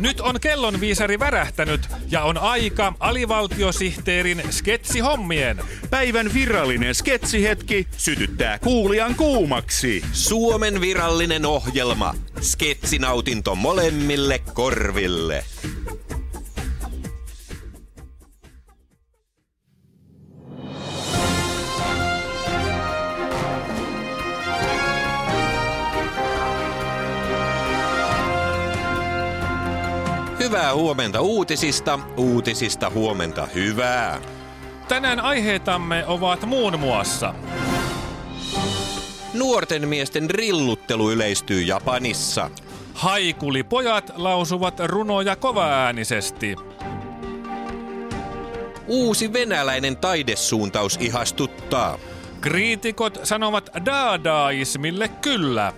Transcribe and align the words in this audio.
Nyt 0.00 0.20
on 0.20 0.40
kellonviisari 0.40 1.18
värähtänyt 1.18 1.80
ja 2.10 2.22
on 2.22 2.38
aika 2.38 2.92
alivaltiosihteerin 3.00 4.42
sketsihommien. 4.50 5.60
Päivän 5.90 6.34
virallinen 6.34 6.94
sketsihetki 6.94 7.86
sytyttää 7.96 8.58
kuulijan 8.58 9.14
kuumaksi. 9.14 10.02
Suomen 10.12 10.80
virallinen 10.80 11.46
ohjelma. 11.46 12.14
Sketsinautinto 12.40 13.54
molemmille 13.54 14.40
korville. 14.54 15.44
Hyvää 30.46 30.74
huomenta 30.74 31.20
uutisista, 31.20 31.98
uutisista 32.16 32.90
huomenta 32.90 33.48
hyvää. 33.54 34.20
Tänään 34.88 35.20
aiheitamme 35.20 36.06
ovat 36.06 36.46
muun 36.46 36.80
muassa 36.80 37.34
Nuorten 39.34 39.88
miesten 39.88 40.30
rilluttelu 40.30 41.10
yleistyy 41.10 41.62
Japanissa. 41.62 42.50
Haikulipojat 42.94 44.12
lausuvat 44.16 44.80
runoja 44.84 45.36
kovaäänisesti. 45.36 46.56
Uusi 48.86 49.32
venäläinen 49.32 49.96
taidesuuntaus 49.96 50.98
ihastuttaa. 51.00 51.98
Kriitikot 52.40 53.18
sanovat 53.22 53.70
daadaismille 53.86 55.08
kyllä. 55.08 55.72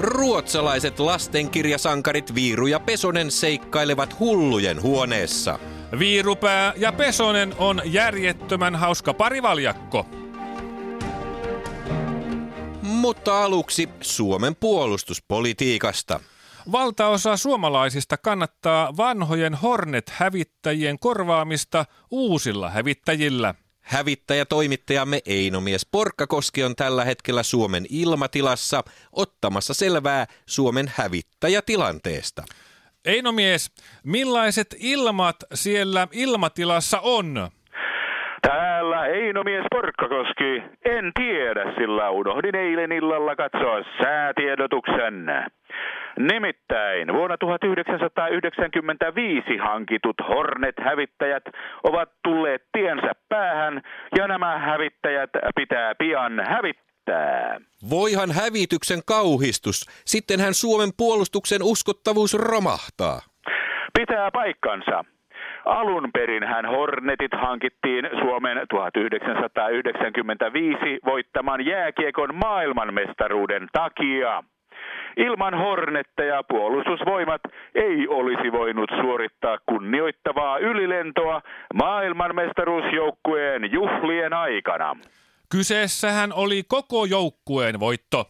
Ruotsalaiset 0.00 0.98
lastenkirjasankarit 0.98 2.34
Viiru 2.34 2.66
ja 2.66 2.80
Pesonen 2.80 3.30
seikkailevat 3.30 4.18
hullujen 4.18 4.82
huoneessa. 4.82 5.58
Viirupää 5.98 6.72
ja 6.76 6.92
Pesonen 6.92 7.54
on 7.58 7.82
järjettömän 7.84 8.76
hauska 8.76 9.14
parivaljakko. 9.14 10.06
Mutta 12.82 13.44
aluksi 13.44 13.88
Suomen 14.00 14.56
puolustuspolitiikasta. 14.56 16.20
Valtaosa 16.72 17.36
suomalaisista 17.36 18.16
kannattaa 18.16 18.96
vanhojen 18.96 19.54
Hornet-hävittäjien 19.54 20.98
korvaamista 20.98 21.84
uusilla 22.10 22.70
hävittäjillä. 22.70 23.54
Hävittäjätoimittajamme 23.90 25.22
Einomies 25.26 25.86
Porkkakoski 25.86 26.64
on 26.64 26.76
tällä 26.76 27.04
hetkellä 27.04 27.42
Suomen 27.42 27.86
ilmatilassa 27.88 28.84
ottamassa 29.12 29.74
selvää 29.74 30.26
Suomen 30.46 30.92
hävittäjätilanteesta. 30.96 32.44
Einomies, 33.04 33.70
millaiset 34.04 34.76
ilmat 34.78 35.36
siellä 35.54 36.08
ilmatilassa 36.12 37.00
on? 37.00 37.50
Einomies 39.10 39.64
Porkkakoski. 39.70 40.62
En 40.84 41.12
tiedä, 41.14 41.72
sillä 41.78 42.10
unohdin 42.10 42.56
eilen 42.56 42.92
illalla 42.92 43.36
katsoa 43.36 43.82
säätiedotuksen. 44.02 45.26
Nimittäin 46.18 47.12
vuonna 47.12 47.38
1995 47.38 49.56
hankitut 49.56 50.16
Hornet-hävittäjät 50.28 51.44
ovat 51.84 52.08
tulleet 52.24 52.62
tiensä 52.72 53.12
päähän 53.28 53.82
ja 54.16 54.28
nämä 54.28 54.58
hävittäjät 54.58 55.30
pitää 55.56 55.94
pian 55.94 56.40
hävittää. 56.48 57.60
Voihan 57.90 58.30
hävityksen 58.30 59.00
kauhistus, 59.06 59.86
sittenhän 60.04 60.54
Suomen 60.54 60.90
puolustuksen 60.96 61.62
uskottavuus 61.62 62.34
romahtaa. 62.34 63.20
Pitää 63.98 64.30
paikkansa. 64.30 65.04
Alun 65.64 66.10
perin 66.12 66.44
hän 66.44 66.66
Hornetit 66.66 67.32
hankittiin 67.32 68.08
Suomen 68.20 68.66
1995 68.70 70.98
voittaman 71.04 71.66
jääkiekon 71.66 72.34
maailmanmestaruuden 72.34 73.68
takia. 73.72 74.42
Ilman 75.16 75.54
Hornetteja 75.54 76.42
puolustusvoimat 76.48 77.40
ei 77.74 78.08
olisi 78.08 78.52
voinut 78.52 78.90
suorittaa 79.00 79.58
kunnioittavaa 79.66 80.58
ylilentoa 80.58 81.42
maailmanmestaruusjoukkueen 81.74 83.72
juhlien 83.72 84.32
aikana. 84.32 84.96
Kyseessähän 85.52 86.32
oli 86.32 86.62
koko 86.68 87.04
joukkueen 87.04 87.80
voitto. 87.80 88.24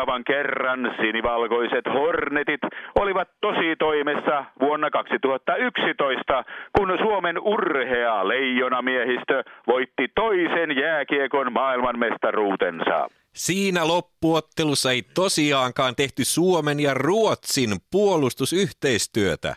Seuraavan 0.00 0.24
kerran 0.24 0.94
sinivalkoiset 1.00 1.84
Hornetit 1.94 2.60
olivat 2.98 3.28
tosi 3.40 3.76
toimessa 3.78 4.44
vuonna 4.60 4.90
2011, 4.90 6.44
kun 6.78 6.98
Suomen 7.02 7.38
urhea 7.38 8.28
leijonamiehistö 8.28 9.44
voitti 9.66 10.08
toisen 10.14 10.76
jääkiekon 10.76 11.52
maailmanmestaruutensa. 11.52 13.08
Siinä 13.34 13.88
loppuottelussa 13.88 14.90
ei 14.90 15.02
tosiaankaan 15.14 15.96
tehty 15.96 16.24
Suomen 16.24 16.80
ja 16.80 16.94
Ruotsin 16.94 17.70
puolustusyhteistyötä. 17.92 19.54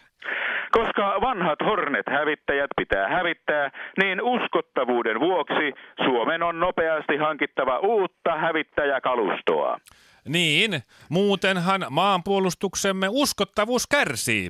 Koska 0.71 1.21
vanhat 1.21 1.59
Hornet-hävittäjät 1.65 2.69
pitää 2.77 3.07
hävittää, 3.07 3.71
niin 3.97 4.21
uskottavuuden 4.21 5.19
vuoksi 5.19 5.73
Suomen 6.05 6.43
on 6.43 6.59
nopeasti 6.59 7.17
hankittava 7.17 7.79
uutta 7.79 8.37
hävittäjäkalustoa. 8.37 9.77
Niin, 10.28 10.72
muutenhan 11.09 11.81
maanpuolustuksemme 11.89 13.07
uskottavuus 13.09 13.88
kärsii. 13.88 14.50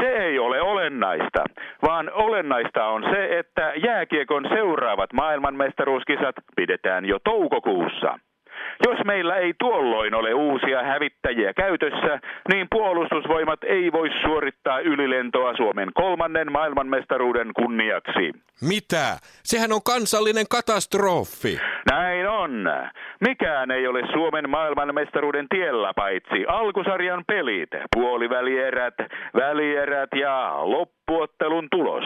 Se 0.00 0.06
ei 0.06 0.38
ole 0.38 0.60
olennaista, 0.62 1.44
vaan 1.82 2.10
olennaista 2.12 2.86
on 2.86 3.02
se, 3.02 3.38
että 3.38 3.72
jääkiekon 3.86 4.44
seuraavat 4.48 5.12
maailmanmestaruuskisat 5.12 6.34
pidetään 6.56 7.04
jo 7.04 7.18
toukokuussa. 7.24 8.18
Jos 8.86 8.98
meillä 9.04 9.36
ei 9.36 9.54
tuolloin 9.58 10.14
ole 10.14 10.34
uusia 10.34 10.82
hävittäjiä 10.82 11.52
käytössä, 11.54 12.20
niin 12.52 12.66
puolustusvoimat 12.70 13.64
ei 13.64 13.92
voi 13.92 14.08
suorittaa 14.22 14.80
ylilentoa 14.80 15.56
Suomen 15.56 15.88
kolmannen 15.94 16.52
maailmanmestaruuden 16.52 17.50
kunniaksi. 17.56 18.32
Mitä? 18.68 19.18
Sehän 19.42 19.72
on 19.72 19.80
kansallinen 19.84 20.46
katastrofi. 20.50 21.58
Näin 21.90 22.28
on. 22.28 22.64
Mikään 23.20 23.70
ei 23.70 23.86
ole 23.86 24.02
Suomen 24.12 24.50
maailmanmestaruuden 24.50 25.46
tiellä 25.48 25.92
paitsi 25.96 26.44
alkusarjan 26.48 27.24
pelit, 27.26 27.70
puolivälierät, 27.96 28.94
välierät 29.34 30.10
ja 30.20 30.52
loppuottelun 30.62 31.68
tulos. 31.70 32.04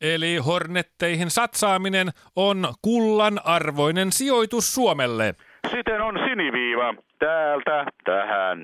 Eli 0.00 0.36
Hornetteihin 0.36 1.30
satsaaminen 1.30 2.08
on 2.36 2.68
kullan 2.82 3.40
arvoinen 3.44 4.12
sijoitus 4.12 4.74
Suomelle. 4.74 5.34
Siten 5.70 6.02
on 6.02 6.18
siniviiva 6.28 6.94
täältä 7.18 7.84
tähän. 8.04 8.60